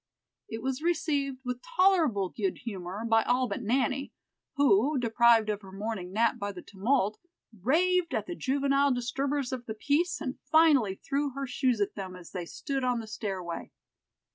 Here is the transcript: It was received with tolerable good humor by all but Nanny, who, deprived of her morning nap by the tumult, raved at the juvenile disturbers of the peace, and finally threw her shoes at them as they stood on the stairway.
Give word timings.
It 0.49 0.63
was 0.63 0.81
received 0.81 1.41
with 1.45 1.61
tolerable 1.61 2.29
good 2.29 2.57
humor 2.65 3.05
by 3.07 3.21
all 3.21 3.47
but 3.47 3.61
Nanny, 3.61 4.11
who, 4.55 4.97
deprived 4.97 5.47
of 5.47 5.61
her 5.61 5.71
morning 5.71 6.11
nap 6.11 6.39
by 6.39 6.53
the 6.53 6.63
tumult, 6.63 7.19
raved 7.61 8.15
at 8.15 8.25
the 8.25 8.33
juvenile 8.35 8.91
disturbers 8.91 9.51
of 9.51 9.67
the 9.67 9.75
peace, 9.75 10.19
and 10.19 10.39
finally 10.51 10.95
threw 10.95 11.33
her 11.35 11.45
shoes 11.45 11.79
at 11.79 11.93
them 11.93 12.15
as 12.15 12.31
they 12.31 12.47
stood 12.47 12.83
on 12.83 12.99
the 12.99 13.05
stairway. 13.05 13.69